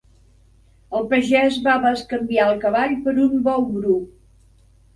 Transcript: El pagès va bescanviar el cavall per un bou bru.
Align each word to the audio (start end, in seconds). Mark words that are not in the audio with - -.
El 0.99 1.05
pagès 1.11 1.59
va 1.67 1.75
bescanviar 1.85 2.49
el 2.55 2.59
cavall 2.65 2.99
per 3.07 3.17
un 3.29 3.39
bou 3.51 3.71
bru. 3.79 4.03